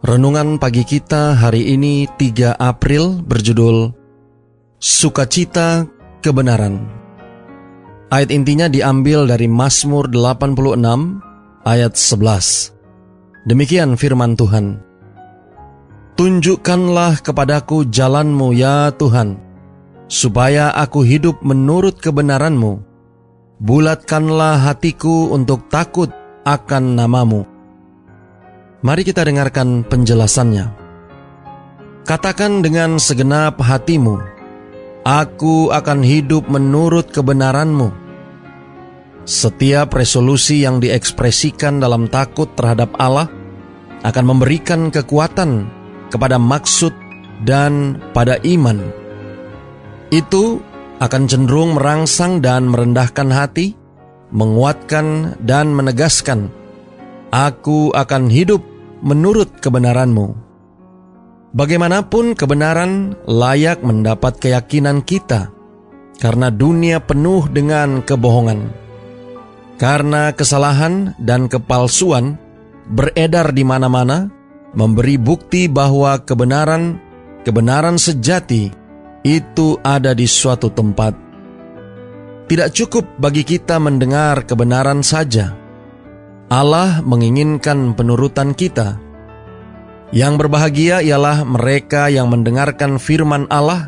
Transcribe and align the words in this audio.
Renungan 0.00 0.56
pagi 0.56 0.80
kita 0.80 1.36
hari 1.36 1.76
ini 1.76 2.08
3 2.08 2.56
April 2.56 3.20
berjudul 3.20 3.92
Sukacita 4.80 5.84
Kebenaran. 6.24 6.88
Ayat 8.08 8.32
intinya 8.32 8.72
diambil 8.72 9.28
dari 9.28 9.44
Mazmur 9.44 10.08
86 10.08 11.20
ayat 11.68 11.92
11. 12.00 13.44
Demikian 13.44 14.00
firman 14.00 14.40
Tuhan. 14.40 14.80
Tunjukkanlah 16.16 17.20
kepadaku 17.20 17.84
jalanmu 17.92 18.56
ya 18.56 18.96
Tuhan, 18.96 19.36
supaya 20.08 20.72
aku 20.80 21.04
hidup 21.04 21.44
menurut 21.44 22.00
kebenaranmu. 22.00 22.80
Bulatkanlah 23.60 24.64
hatiku 24.64 25.28
untuk 25.28 25.68
takut 25.68 26.08
akan 26.48 26.96
namamu 26.96 27.49
Mari 28.80 29.04
kita 29.04 29.28
dengarkan 29.28 29.84
penjelasannya. 29.84 30.72
Katakan 32.08 32.64
dengan 32.64 32.96
segenap 32.96 33.60
hatimu, 33.60 34.16
Aku 35.04 35.68
akan 35.68 36.00
hidup 36.00 36.48
menurut 36.48 37.12
kebenaranmu. 37.12 37.92
Setiap 39.28 39.92
resolusi 39.92 40.64
yang 40.64 40.80
diekspresikan 40.80 41.76
dalam 41.76 42.08
takut 42.08 42.48
terhadap 42.56 42.96
Allah 42.96 43.28
akan 44.00 44.24
memberikan 44.24 44.88
kekuatan 44.88 45.68
kepada 46.08 46.40
maksud 46.40 46.96
dan 47.44 48.00
pada 48.16 48.40
iman. 48.48 48.80
Itu 50.08 50.64
akan 51.04 51.28
cenderung 51.28 51.76
merangsang 51.76 52.40
dan 52.40 52.72
merendahkan 52.72 53.28
hati, 53.28 53.76
menguatkan 54.32 55.36
dan 55.44 55.68
menegaskan, 55.76 56.48
Aku 57.30 57.94
akan 57.94 58.26
hidup 58.26 58.69
menurut 59.00 59.60
kebenaranmu. 59.60 60.36
Bagaimanapun 61.50 62.38
kebenaran 62.38 63.18
layak 63.26 63.82
mendapat 63.82 64.38
keyakinan 64.38 65.02
kita, 65.02 65.50
karena 66.22 66.48
dunia 66.52 67.02
penuh 67.02 67.50
dengan 67.50 68.06
kebohongan. 68.06 68.70
Karena 69.80 70.30
kesalahan 70.30 71.16
dan 71.18 71.48
kepalsuan 71.50 72.38
beredar 72.86 73.50
di 73.50 73.66
mana-mana, 73.66 74.30
memberi 74.76 75.18
bukti 75.18 75.66
bahwa 75.66 76.22
kebenaran, 76.22 77.00
kebenaran 77.42 77.98
sejati 77.98 78.70
itu 79.26 79.80
ada 79.82 80.14
di 80.14 80.28
suatu 80.28 80.70
tempat. 80.70 81.16
Tidak 82.46 82.68
cukup 82.74 83.18
bagi 83.18 83.46
kita 83.46 83.78
mendengar 83.78 84.42
kebenaran 84.42 85.06
saja 85.06 85.59
Allah 86.50 86.98
menginginkan 87.06 87.94
penurutan 87.94 88.58
kita. 88.58 88.98
Yang 90.10 90.34
berbahagia 90.42 90.98
ialah 90.98 91.46
mereka 91.46 92.10
yang 92.10 92.26
mendengarkan 92.26 92.98
firman 92.98 93.46
Allah 93.46 93.86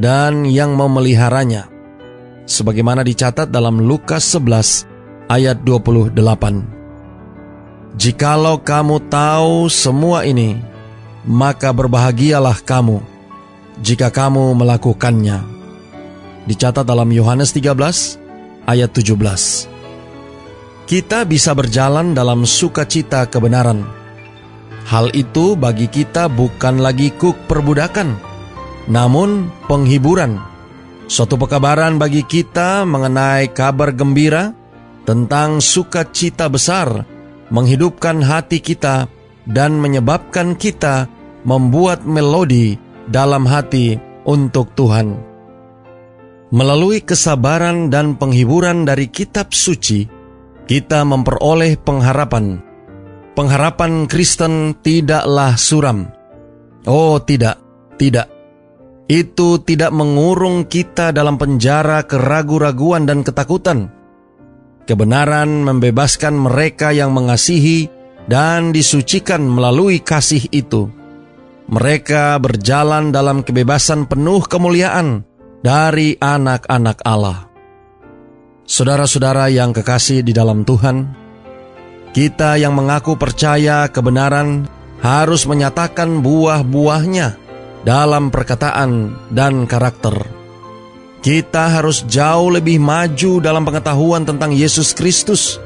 dan 0.00 0.48
yang 0.48 0.72
memeliharanya. 0.72 1.68
Sebagaimana 2.48 3.04
dicatat 3.04 3.52
dalam 3.52 3.84
Lukas 3.84 4.24
11 4.32 4.88
ayat 5.28 5.60
28. 5.68 6.16
Jikalau 8.00 8.56
kamu 8.64 9.04
tahu 9.12 9.68
semua 9.68 10.24
ini, 10.24 10.56
maka 11.28 11.76
berbahagialah 11.76 12.64
kamu 12.64 13.04
jika 13.84 14.08
kamu 14.08 14.56
melakukannya. 14.56 15.44
Dicatat 16.48 16.88
dalam 16.88 17.12
Yohanes 17.12 17.52
13 17.52 18.16
ayat 18.64 18.96
17 18.96 19.77
kita 20.88 21.28
bisa 21.28 21.52
berjalan 21.52 22.16
dalam 22.16 22.48
sukacita 22.48 23.28
kebenaran. 23.28 23.84
Hal 24.88 25.12
itu 25.12 25.52
bagi 25.52 25.84
kita 25.84 26.32
bukan 26.32 26.80
lagi 26.80 27.12
kuk 27.12 27.36
perbudakan, 27.44 28.16
namun 28.88 29.52
penghiburan. 29.68 30.40
Suatu 31.04 31.36
pekabaran 31.36 32.00
bagi 32.00 32.24
kita 32.24 32.88
mengenai 32.88 33.52
kabar 33.52 33.92
gembira 33.92 34.56
tentang 35.04 35.60
sukacita 35.60 36.48
besar, 36.48 37.04
menghidupkan 37.52 38.24
hati 38.24 38.64
kita 38.64 39.12
dan 39.44 39.76
menyebabkan 39.76 40.56
kita 40.56 41.04
membuat 41.44 42.08
melodi 42.08 42.80
dalam 43.04 43.44
hati 43.44 44.00
untuk 44.24 44.72
Tuhan. 44.72 45.20
Melalui 46.48 47.04
kesabaran 47.04 47.92
dan 47.92 48.16
penghiburan 48.16 48.88
dari 48.88 49.12
kitab 49.12 49.52
suci, 49.52 50.17
kita 50.68 51.00
memperoleh 51.08 51.80
pengharapan. 51.80 52.60
Pengharapan 53.32 54.04
Kristen 54.04 54.76
tidaklah 54.84 55.56
suram. 55.56 56.12
Oh, 56.84 57.16
tidak, 57.24 57.56
tidak. 57.96 58.28
Itu 59.08 59.64
tidak 59.64 59.88
mengurung 59.96 60.68
kita 60.68 61.16
dalam 61.16 61.40
penjara 61.40 62.04
keragu-raguan 62.04 63.08
dan 63.08 63.24
ketakutan. 63.24 63.88
Kebenaran 64.84 65.64
membebaskan 65.64 66.36
mereka 66.36 66.92
yang 66.92 67.16
mengasihi 67.16 67.88
dan 68.28 68.76
disucikan 68.76 69.40
melalui 69.40 70.04
kasih 70.04 70.52
itu. 70.52 70.92
Mereka 71.68 72.36
berjalan 72.40 73.08
dalam 73.08 73.40
kebebasan 73.40 74.04
penuh 74.04 74.44
kemuliaan 74.44 75.24
dari 75.64 76.16
anak-anak 76.16 77.00
Allah. 77.04 77.47
Saudara-saudara 78.68 79.48
yang 79.48 79.72
kekasih 79.72 80.20
di 80.20 80.36
dalam 80.36 80.60
Tuhan, 80.60 81.08
kita 82.12 82.60
yang 82.60 82.76
mengaku 82.76 83.16
percaya 83.16 83.88
kebenaran 83.88 84.68
harus 85.00 85.48
menyatakan 85.48 86.20
buah-buahnya 86.20 87.40
dalam 87.88 88.28
perkataan 88.28 89.16
dan 89.32 89.64
karakter. 89.64 90.20
Kita 91.24 91.80
harus 91.80 92.04
jauh 92.12 92.52
lebih 92.52 92.76
maju 92.76 93.40
dalam 93.40 93.64
pengetahuan 93.64 94.28
tentang 94.28 94.52
Yesus 94.52 94.92
Kristus, 94.92 95.56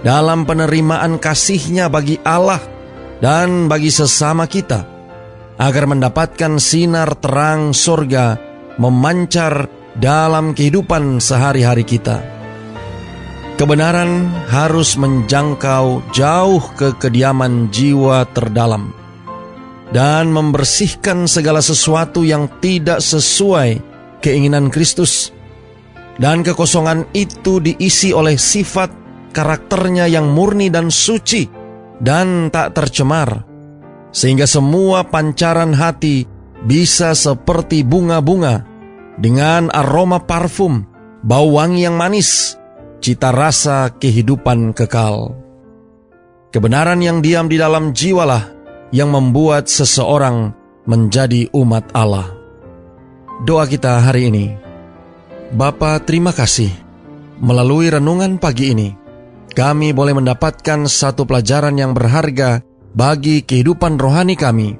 dalam 0.00 0.48
penerimaan 0.48 1.20
kasihnya 1.20 1.92
bagi 1.92 2.16
Allah 2.24 2.64
dan 3.20 3.68
bagi 3.68 3.92
sesama 3.92 4.48
kita, 4.48 4.88
agar 5.60 5.84
mendapatkan 5.84 6.56
sinar 6.56 7.12
terang 7.20 7.76
sorga 7.76 8.40
memancar 8.80 9.68
dalam 10.00 10.56
kehidupan 10.56 11.20
sehari-hari 11.20 11.84
kita. 11.84 12.37
Kebenaran 13.58 14.30
harus 14.46 14.94
menjangkau 14.94 16.14
jauh 16.14 16.62
ke 16.78 16.94
kediaman 16.94 17.74
jiwa 17.74 18.22
terdalam 18.30 18.94
dan 19.90 20.30
membersihkan 20.30 21.26
segala 21.26 21.58
sesuatu 21.58 22.22
yang 22.22 22.46
tidak 22.62 23.02
sesuai 23.02 23.82
keinginan 24.22 24.70
Kristus. 24.70 25.34
Dan 26.18 26.42
kekosongan 26.42 27.10
itu 27.14 27.62
diisi 27.62 28.10
oleh 28.10 28.34
sifat 28.34 28.90
karakternya 29.30 30.10
yang 30.10 30.30
murni 30.34 30.66
dan 30.66 30.90
suci 30.90 31.46
dan 32.02 32.50
tak 32.50 32.74
tercemar. 32.74 33.46
Sehingga 34.10 34.46
semua 34.46 35.06
pancaran 35.06 35.74
hati 35.78 36.26
bisa 36.62 37.14
seperti 37.14 37.86
bunga-bunga 37.86 38.66
dengan 39.14 39.70
aroma 39.70 40.18
parfum, 40.18 40.82
bau 41.22 41.54
wangi 41.54 41.86
yang 41.86 41.94
manis, 41.94 42.57
cita 43.08 43.32
rasa 43.32 43.88
kehidupan 43.96 44.76
kekal. 44.76 45.32
Kebenaran 46.52 47.00
yang 47.00 47.24
diam 47.24 47.48
di 47.48 47.56
dalam 47.56 47.96
jiwalah 47.96 48.52
yang 48.92 49.08
membuat 49.08 49.64
seseorang 49.64 50.52
menjadi 50.84 51.48
umat 51.56 51.88
Allah. 51.96 52.36
Doa 53.48 53.64
kita 53.64 54.04
hari 54.04 54.28
ini. 54.28 54.52
Bapa, 55.56 55.96
terima 56.04 56.36
kasih. 56.36 56.68
Melalui 57.40 57.88
renungan 57.88 58.36
pagi 58.36 58.76
ini, 58.76 58.92
kami 59.56 59.96
boleh 59.96 60.12
mendapatkan 60.12 60.84
satu 60.84 61.24
pelajaran 61.24 61.80
yang 61.80 61.96
berharga 61.96 62.60
bagi 62.92 63.40
kehidupan 63.40 63.96
rohani 63.96 64.36
kami. 64.36 64.76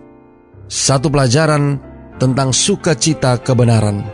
Satu 0.69 1.09
pelajaran 1.09 1.81
tentang 2.21 2.53
sukacita 2.53 3.41
kebenaran. 3.41 4.05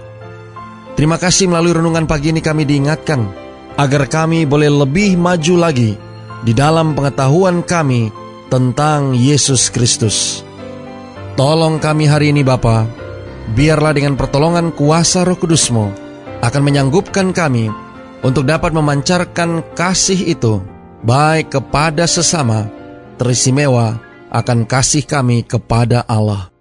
Terima 0.94 1.18
kasih 1.18 1.50
melalui 1.50 1.74
renungan 1.74 2.06
pagi 2.06 2.30
ini 2.30 2.38
kami 2.38 2.62
diingatkan 2.62 3.42
agar 3.74 4.06
kami 4.06 4.46
boleh 4.46 4.70
lebih 4.70 5.18
maju 5.18 5.54
lagi 5.58 5.98
di 6.46 6.52
dalam 6.54 6.94
pengetahuan 6.94 7.64
kami 7.64 8.12
tentang 8.52 9.16
Yesus 9.16 9.72
Kristus. 9.72 10.46
Tolong 11.34 11.82
kami 11.82 12.06
hari 12.06 12.30
ini 12.30 12.46
Bapa, 12.46 12.86
biarlah 13.58 13.90
dengan 13.90 14.14
pertolongan 14.14 14.70
kuasa 14.70 15.26
roh 15.26 15.34
kudusmu 15.34 15.90
akan 16.44 16.62
menyanggupkan 16.62 17.34
kami 17.34 17.72
untuk 18.22 18.46
dapat 18.46 18.70
memancarkan 18.70 19.74
kasih 19.74 20.30
itu 20.30 20.62
baik 21.02 21.50
kepada 21.50 22.06
sesama, 22.06 22.70
teristimewa 23.18 23.98
akan 24.30 24.64
kasih 24.64 25.02
kami 25.02 25.42
kepada 25.42 26.06
Allah. 26.06 26.54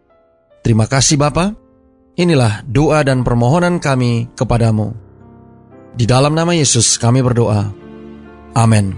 Terima 0.65 0.89
kasih 0.89 1.19
Bapa. 1.19 1.54
Inilah 2.13 2.62
doa 2.65 3.01
dan 3.01 3.25
permohonan 3.25 3.81
kami 3.81 4.30
kepadamu. 4.38 5.03
Di 5.94 6.10
dalam 6.10 6.34
nama 6.34 6.57
Yesus 6.57 6.98
kami 6.98 7.22
berdoa. 7.22 7.69
Amin. 8.57 8.98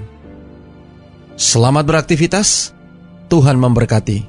Selamat 1.35 1.83
beraktivitas. 1.83 2.71
Tuhan 3.27 3.59
memberkati. 3.59 4.23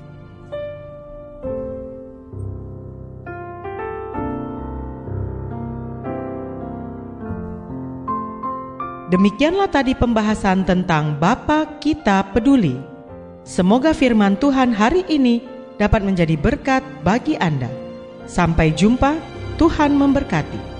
Demikianlah 9.14 9.70
tadi 9.70 9.94
pembahasan 9.94 10.66
tentang 10.66 11.14
Bapa 11.22 11.78
Kita 11.78 12.26
Peduli. 12.34 12.74
Semoga 13.46 13.94
firman 13.94 14.34
Tuhan 14.42 14.74
hari 14.74 15.06
ini 15.06 15.38
dapat 15.78 16.02
menjadi 16.02 16.34
berkat 16.34 16.82
bagi 17.06 17.38
Anda. 17.38 17.70
Sampai 18.26 18.74
jumpa, 18.74 19.14
Tuhan 19.54 19.94
memberkati. 19.94 20.75